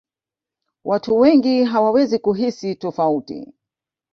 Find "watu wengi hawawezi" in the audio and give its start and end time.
0.83-2.19